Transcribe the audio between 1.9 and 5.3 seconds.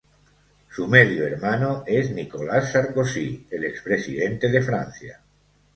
Nicolas Sarkozy, el expresidente de Francia.